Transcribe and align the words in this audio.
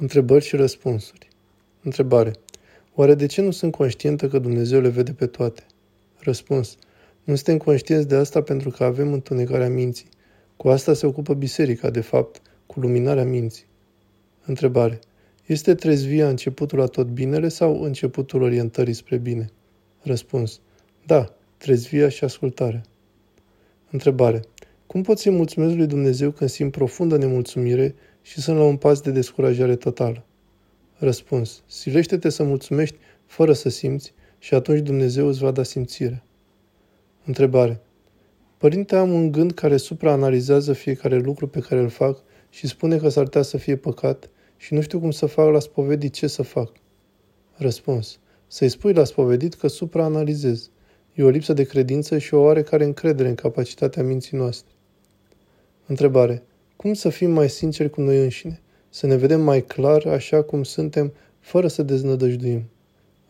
Întrebări 0.00 0.44
și 0.44 0.56
răspunsuri. 0.56 1.28
Întrebare. 1.82 2.32
Oare 2.94 3.14
de 3.14 3.26
ce 3.26 3.42
nu 3.42 3.50
sunt 3.50 3.72
conștientă 3.72 4.28
că 4.28 4.38
Dumnezeu 4.38 4.80
le 4.80 4.88
vede 4.88 5.12
pe 5.12 5.26
toate? 5.26 5.62
Răspuns. 6.18 6.76
Nu 7.24 7.34
suntem 7.34 7.56
conștienți 7.56 8.08
de 8.08 8.14
asta 8.14 8.42
pentru 8.42 8.70
că 8.70 8.84
avem 8.84 9.12
întunecarea 9.12 9.68
minții. 9.68 10.08
Cu 10.56 10.68
asta 10.68 10.92
se 10.92 11.06
ocupă 11.06 11.34
biserica, 11.34 11.90
de 11.90 12.00
fapt, 12.00 12.42
cu 12.66 12.80
luminarea 12.80 13.24
minții. 13.24 13.66
Întrebare. 14.44 14.98
Este 15.46 15.74
trezvia 15.74 16.28
începutul 16.28 16.78
la 16.78 16.86
tot 16.86 17.06
binele 17.06 17.48
sau 17.48 17.82
începutul 17.82 18.42
orientării 18.42 18.94
spre 18.94 19.16
bine? 19.16 19.50
Răspuns. 20.02 20.60
Da, 21.06 21.34
trezvia 21.56 22.08
și 22.08 22.24
ascultarea. 22.24 22.82
Întrebare. 23.90 24.40
Cum 24.86 25.02
pot 25.02 25.18
să-i 25.18 25.32
mulțumesc 25.32 25.74
lui 25.74 25.86
Dumnezeu 25.86 26.30
când 26.30 26.50
simt 26.50 26.72
profundă 26.72 27.16
nemulțumire 27.16 27.94
și 28.28 28.40
sunt 28.40 28.56
la 28.56 28.64
un 28.64 28.76
pas 28.76 29.00
de 29.00 29.10
descurajare 29.10 29.76
totală? 29.76 30.24
Răspuns. 30.96 31.62
Silește-te 31.66 32.28
să 32.28 32.42
mulțumești 32.42 32.96
fără 33.26 33.52
să 33.52 33.68
simți 33.68 34.14
și 34.38 34.54
atunci 34.54 34.80
Dumnezeu 34.80 35.26
îți 35.26 35.38
va 35.38 35.50
da 35.50 35.62
simțire. 35.62 36.22
Întrebare. 37.24 37.80
Părinte, 38.56 38.96
am 38.96 39.12
un 39.12 39.32
gând 39.32 39.52
care 39.52 39.76
supraanalizează 39.76 40.72
fiecare 40.72 41.18
lucru 41.18 41.46
pe 41.46 41.60
care 41.60 41.80
îl 41.80 41.88
fac 41.88 42.22
și 42.50 42.66
spune 42.66 42.96
că 42.96 43.08
s-ar 43.08 43.24
putea 43.24 43.42
să 43.42 43.56
fie 43.56 43.76
păcat 43.76 44.30
și 44.56 44.74
nu 44.74 44.80
știu 44.80 45.00
cum 45.00 45.10
să 45.10 45.26
fac 45.26 45.52
la 45.52 45.58
spovedit 45.58 46.12
ce 46.12 46.26
să 46.26 46.42
fac. 46.42 46.72
Răspuns. 47.54 48.18
Să-i 48.46 48.68
spui 48.68 48.92
la 48.92 49.04
spovedit 49.04 49.54
că 49.54 49.68
supraanalizez. 49.68 50.70
E 51.14 51.22
o 51.22 51.28
lipsă 51.28 51.52
de 51.52 51.64
credință 51.64 52.18
și 52.18 52.34
o 52.34 52.40
oarecare 52.40 52.84
încredere 52.84 53.28
în 53.28 53.34
capacitatea 53.34 54.02
minții 54.02 54.36
noastre. 54.36 54.72
Întrebare. 55.86 56.42
Cum 56.82 56.94
să 56.94 57.08
fim 57.08 57.30
mai 57.30 57.48
sinceri 57.48 57.90
cu 57.90 58.00
noi 58.00 58.22
înșine? 58.22 58.60
Să 58.88 59.06
ne 59.06 59.16
vedem 59.16 59.40
mai 59.40 59.64
clar 59.64 60.06
așa 60.06 60.42
cum 60.42 60.62
suntem, 60.62 61.12
fără 61.40 61.68
să 61.68 61.82
deznădăjduim? 61.82 62.62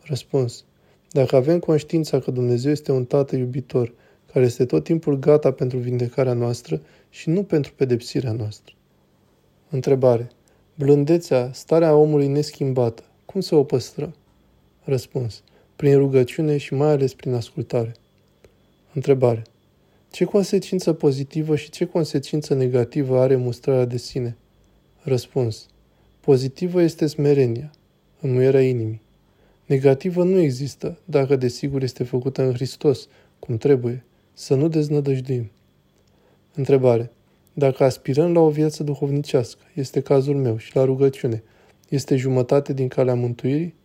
Răspuns. 0.01 0.65
Dacă 1.11 1.35
avem 1.35 1.59
conștiința 1.59 2.19
că 2.19 2.31
Dumnezeu 2.31 2.71
este 2.71 2.91
un 2.91 3.05
Tată 3.05 3.35
iubitor, 3.35 3.93
care 4.33 4.45
este 4.45 4.65
tot 4.65 4.83
timpul 4.83 5.19
gata 5.19 5.51
pentru 5.51 5.77
vindecarea 5.77 6.33
noastră 6.33 6.81
și 7.09 7.29
nu 7.29 7.43
pentru 7.43 7.73
pedepsirea 7.75 8.31
noastră. 8.31 8.73
Întrebare. 9.69 10.29
Blândețea, 10.75 11.49
starea 11.53 11.95
omului 11.95 12.27
neschimbată, 12.27 13.03
cum 13.25 13.41
să 13.41 13.55
o 13.55 13.63
păstrăm? 13.63 14.15
Răspuns. 14.83 15.43
Prin 15.75 15.97
rugăciune 15.97 16.57
și 16.57 16.73
mai 16.73 16.89
ales 16.89 17.13
prin 17.13 17.33
ascultare. 17.33 17.95
Întrebare. 18.93 19.43
Ce 20.11 20.25
consecință 20.25 20.93
pozitivă 20.93 21.55
și 21.55 21.69
ce 21.69 21.85
consecință 21.85 22.53
negativă 22.53 23.19
are 23.19 23.35
mustrarea 23.35 23.85
de 23.85 23.97
sine? 23.97 24.37
Răspuns. 25.03 25.67
Pozitivă 26.19 26.81
este 26.81 27.07
smerenia, 27.07 27.71
înmuierea 28.19 28.61
inimii. 28.61 29.01
Negativă 29.65 30.23
nu 30.23 30.37
există, 30.37 30.99
dacă 31.05 31.35
desigur 31.35 31.83
este 31.83 32.03
făcută 32.03 32.41
în 32.41 32.53
Hristos, 32.53 33.07
cum 33.39 33.57
trebuie, 33.57 34.03
să 34.33 34.55
nu 34.55 34.67
deznădăjduim. 34.67 35.51
Întrebare. 36.53 37.11
Dacă 37.53 37.83
aspirăm 37.83 38.33
la 38.33 38.39
o 38.39 38.49
viață 38.49 38.83
duhovnicească, 38.83 39.61
este 39.73 40.01
cazul 40.01 40.35
meu, 40.35 40.57
și 40.57 40.75
la 40.75 40.83
rugăciune, 40.83 41.43
este 41.89 42.15
jumătate 42.15 42.73
din 42.73 42.87
calea 42.87 43.15
mântuirii? 43.15 43.75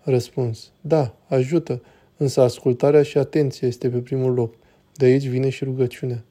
Răspuns. 0.00 0.72
Da, 0.80 1.16
ajută, 1.26 1.82
însă 2.16 2.40
ascultarea 2.40 3.02
și 3.02 3.18
atenția 3.18 3.68
este 3.68 3.88
pe 3.88 3.98
primul 3.98 4.32
loc. 4.32 4.54
De 4.98 5.04
aici 5.04 5.26
vine 5.26 5.48
și 5.48 5.64
rugăciunea. 5.64 6.24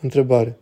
Întrebare. 0.00 0.58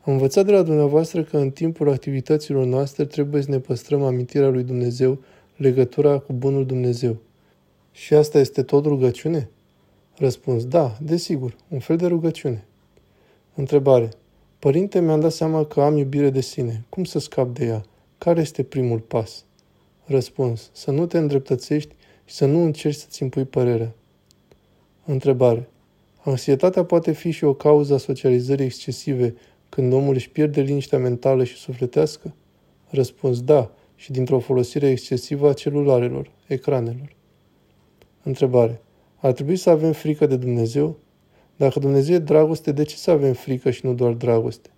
Am 0.00 0.12
învățat 0.12 0.44
de 0.44 0.52
la 0.52 0.62
dumneavoastră 0.62 1.22
că 1.22 1.36
în 1.36 1.50
timpul 1.50 1.90
activităților 1.90 2.64
noastre 2.64 3.04
trebuie 3.04 3.42
să 3.42 3.50
ne 3.50 3.58
păstrăm 3.58 4.02
amintirea 4.02 4.48
lui 4.48 4.62
Dumnezeu, 4.62 5.18
legătura 5.56 6.18
cu 6.18 6.32
Bunul 6.32 6.66
Dumnezeu. 6.66 7.16
Și 7.92 8.14
asta 8.14 8.38
este 8.38 8.62
tot 8.62 8.84
rugăciune? 8.84 9.50
Răspuns. 10.16 10.66
Da, 10.66 10.98
desigur, 11.02 11.56
un 11.68 11.78
fel 11.78 11.96
de 11.96 12.06
rugăciune. 12.06 12.64
Întrebare. 13.54 14.08
Părinte, 14.58 15.00
mi-am 15.00 15.20
dat 15.20 15.32
seama 15.32 15.64
că 15.64 15.80
am 15.80 15.96
iubire 15.96 16.30
de 16.30 16.40
sine. 16.40 16.84
Cum 16.88 17.04
să 17.04 17.18
scap 17.18 17.54
de 17.54 17.64
ea? 17.64 17.82
Care 18.18 18.40
este 18.40 18.62
primul 18.62 18.98
pas? 18.98 19.44
Răspuns. 20.04 20.70
Să 20.72 20.90
nu 20.90 21.06
te 21.06 21.18
îndreptățești 21.18 21.94
și 22.24 22.34
să 22.34 22.46
nu 22.46 22.64
încerci 22.64 22.96
să-ți 22.96 23.22
impui 23.22 23.44
părerea. 23.44 23.94
Întrebare. 25.04 25.66
Anxietatea 26.24 26.84
poate 26.84 27.12
fi 27.12 27.30
și 27.30 27.44
o 27.44 27.54
cauză 27.54 27.94
a 27.94 27.98
socializării 27.98 28.64
excesive 28.64 29.34
când 29.68 29.92
omul 29.92 30.14
își 30.14 30.30
pierde 30.30 30.60
liniștea 30.60 30.98
mentală 30.98 31.44
și 31.44 31.56
sufletească? 31.56 32.34
Răspuns. 32.90 33.40
Da, 33.40 33.70
și 33.94 34.12
dintr-o 34.12 34.38
folosire 34.38 34.88
excesivă 34.88 35.48
a 35.48 35.52
celularelor, 35.52 36.30
ecranelor. 36.46 37.16
Întrebare. 38.22 38.80
Ar 39.16 39.32
trebui 39.32 39.56
să 39.56 39.70
avem 39.70 39.92
frică 39.92 40.26
de 40.26 40.36
Dumnezeu? 40.36 40.98
Dacă 41.56 41.78
Dumnezeu 41.78 42.14
e 42.14 42.18
dragoste, 42.18 42.72
de 42.72 42.82
ce 42.82 42.96
să 42.96 43.10
avem 43.10 43.32
frică 43.32 43.70
și 43.70 43.86
nu 43.86 43.94
doar 43.94 44.12
dragoste? 44.12 44.70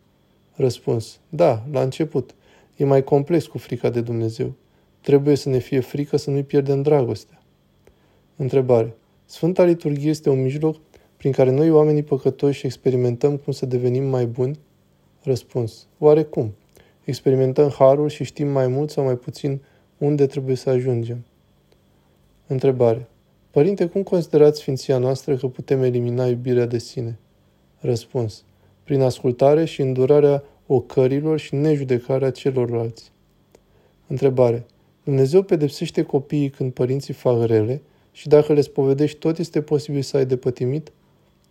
Răspuns. 0.53 1.21
Da, 1.29 1.67
la 1.73 1.83
început. 1.83 2.35
E 2.77 2.85
mai 2.85 3.05
complex 3.05 3.47
cu 3.47 3.59
frica 3.59 3.91
de 3.91 4.01
Dumnezeu. 4.01 4.53
Trebuie 5.01 5.35
să 5.35 5.49
ne 5.49 5.59
fie 5.59 5.81
frică 5.81 6.17
să 6.17 6.31
nu-i 6.31 6.43
pierdem 6.43 6.83
dragostea. 6.83 7.43
Întrebare. 8.37 8.95
Sfânta 9.25 9.65
Liturghie 9.65 10.11
este 10.11 10.31
un 10.31 10.43
mijloc 10.43 10.77
prin 11.25 11.37
care 11.37 11.51
noi, 11.51 11.71
oamenii 11.71 12.03
păcătoși, 12.03 12.67
experimentăm 12.67 13.37
cum 13.37 13.53
să 13.53 13.67
devenim 13.67 14.05
mai 14.05 14.27
buni? 14.27 14.59
Răspuns. 15.23 15.87
Oare 15.99 16.23
cum? 16.23 16.55
Experimentăm 17.05 17.69
harul 17.69 18.09
și 18.09 18.25
știm 18.25 18.49
mai 18.49 18.67
mult 18.67 18.91
sau 18.91 19.05
mai 19.05 19.17
puțin 19.17 19.63
unde 19.99 20.27
trebuie 20.27 20.57
să 20.57 20.71
ajungem. 20.71 21.25
Întrebare. 22.47 23.09
Părinte, 23.51 23.87
cum 23.87 24.03
considerați 24.03 24.61
Sfinția 24.61 24.99
noastră 24.99 25.37
că 25.37 25.47
putem 25.47 25.83
elimina 25.83 26.27
iubirea 26.27 26.67
de 26.67 26.79
sine? 26.79 27.19
Răspuns. 27.79 28.45
Prin 28.83 29.01
ascultare 29.01 29.65
și 29.65 29.81
îndurarea 29.81 30.43
ocărilor 30.67 31.39
și 31.39 31.55
nejudecarea 31.55 32.31
celorlalți. 32.31 33.13
Întrebare. 34.07 34.67
Dumnezeu 35.05 35.43
pedepsește 35.43 36.03
copiii 36.03 36.51
când 36.51 36.73
părinții 36.73 37.15
fac 37.15 37.45
rele 37.45 37.83
și 38.13 38.29
dacă 38.29 38.53
le 38.53 38.61
spovedești 38.61 39.19
tot 39.19 39.39
este 39.39 39.63
posibil 39.63 40.03
să 40.03 40.17
ai 40.17 40.27
de 40.27 40.37
pătimit? 40.37 40.93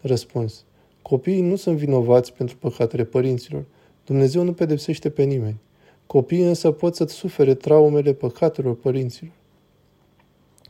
Răspuns. 0.06 0.64
Copiii 1.02 1.42
nu 1.42 1.56
sunt 1.56 1.78
vinovați 1.78 2.34
pentru 2.34 2.58
păcatele 2.58 3.04
părinților. 3.04 3.66
Dumnezeu 4.06 4.44
nu 4.44 4.54
pedepsește 4.54 5.10
pe 5.10 5.24
nimeni. 5.24 5.60
Copiii 6.08 6.44
însă 6.44 6.72
pot 6.72 6.96
să 6.96 7.06
sufere 7.06 7.54
traumele 7.54 8.14
păcatelor 8.14 8.76
părinților. 8.76 9.32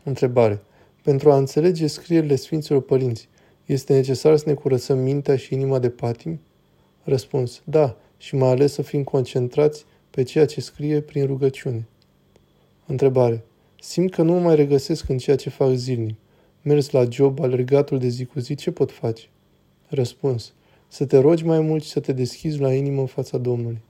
Întrebare. 0.04 0.62
Pentru 1.04 1.32
a 1.32 1.38
înțelege 1.38 1.88
scrierile 1.88 2.36
Sfinților 2.36 2.82
Părinți, 2.82 3.30
este 3.66 3.94
necesar 3.94 4.38
să 4.38 4.44
ne 4.48 4.54
curățăm 4.54 4.98
mintea 5.00 5.36
și 5.36 5.54
inima 5.54 5.80
de 5.80 5.90
patim? 5.90 6.40
Răspuns. 7.04 7.62
Da, 7.64 7.98
și 8.18 8.36
mai 8.36 8.50
ales 8.50 8.74
să 8.74 8.82
fim 8.82 9.04
concentrați 9.04 9.86
pe 10.10 10.24
ceea 10.24 10.46
ce 10.46 10.62
scrie 10.62 11.02
prin 11.02 11.26
rugăciune. 11.26 11.88
Întrebare. 12.86 13.44
Simt 13.80 14.14
că 14.14 14.22
nu 14.22 14.34
mă 14.34 14.40
mai 14.40 14.56
regăsesc 14.56 15.10
în 15.10 15.18
ceea 15.18 15.36
ce 15.36 15.50
fac 15.50 15.72
zilnic. 15.74 16.16
Mers 16.66 16.90
la 16.90 17.06
job, 17.10 17.40
alergatul 17.40 18.00
de 18.00 18.08
zi 18.08 18.26
cu 18.26 18.40
zi, 18.40 18.56
ce 18.56 18.72
pot 18.72 18.92
face? 18.92 19.24
Răspuns. 19.88 20.54
Să 20.88 21.06
te 21.06 21.18
rogi 21.18 21.46
mai 21.46 21.60
mult 21.60 21.84
și 21.84 21.90
să 21.90 22.00
te 22.00 22.14
deschizi 22.14 22.60
la 22.60 22.74
inimă 22.74 23.00
în 23.00 23.06
fața 23.06 23.38
Domnului. 23.38 23.82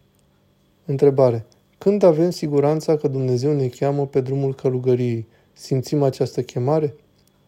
Întrebare. 0.86 1.46
Când 1.78 2.04
avem 2.04 2.30
siguranța 2.30 2.98
că 2.98 3.08
Dumnezeu 3.08 3.54
ne 3.54 3.68
cheamă 3.68 4.08
pe 4.08 4.22
drumul 4.22 4.56
călugăriei, 4.56 5.26
simțim 5.54 6.04
această 6.04 6.42
chemare? 6.42 6.96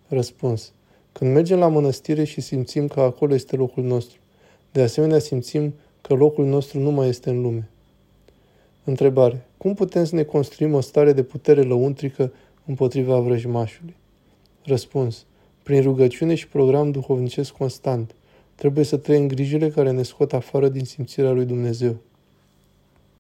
Răspuns. 0.08 0.72
Când 1.12 1.34
mergem 1.34 1.60
la 1.60 1.68
mănăstire 1.68 2.24
și 2.24 2.42
simțim 2.42 2.88
că 2.88 3.00
acolo 3.00 3.34
este 3.34 3.56
locul 3.56 3.84
nostru. 3.84 4.20
De 4.72 4.82
asemenea, 4.82 5.20
simțim 5.20 5.74
că 6.02 6.14
locul 6.14 6.46
nostru 6.46 6.80
nu 6.80 6.92
mai 6.92 7.08
este 7.08 7.30
în 7.30 7.42
lume. 7.42 7.70
Întrebare. 8.84 9.46
Cum 9.58 9.74
putem 9.74 10.06
să 10.06 10.16
ne 10.16 10.24
construim 10.24 10.74
o 10.74 10.82
stare 10.82 11.14
de 11.14 11.24
putere 11.24 11.62
lăuntrică 11.62 12.32
împotriva 12.66 13.20
vrăjmașului? 13.20 13.96
Răspuns. 14.66 15.26
Prin 15.64 15.82
rugăciune 15.82 16.36
și 16.36 16.48
program 16.48 16.92
duhovnicesc 16.92 17.52
constant. 17.52 18.16
Trebuie 18.56 18.84
să 18.84 18.98
trăim 18.98 19.28
grijile 19.28 19.70
care 19.70 19.92
ne 19.92 20.04
scot 20.04 20.34
afară 20.34 20.70
din 20.70 20.86
simțirea 20.86 21.32
lui 21.32 21.46
Dumnezeu. 21.46 21.96